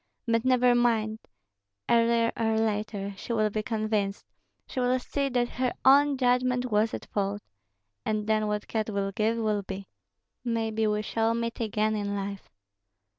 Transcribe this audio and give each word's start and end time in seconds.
But 0.25 0.43
never 0.43 0.73
mind! 0.73 1.19
Earlier 1.87 2.31
or 2.35 2.57
later 2.57 3.13
she 3.17 3.33
will 3.33 3.51
be 3.51 3.61
convinced, 3.61 4.25
she 4.65 4.79
will 4.79 4.97
see 4.97 5.29
that 5.29 5.47
her 5.49 5.73
own 5.85 6.17
judgment 6.17 6.71
was 6.71 6.95
at 6.95 7.05
fault. 7.11 7.43
And 8.03 8.25
then 8.25 8.47
what 8.47 8.67
God 8.67 8.89
will 8.89 9.11
give 9.11 9.37
will 9.37 9.61
be. 9.61 9.85
Maybe 10.43 10.87
we 10.87 11.03
shall 11.03 11.35
meet 11.35 11.59
again 11.59 11.95
in 11.95 12.15
life." 12.15 12.49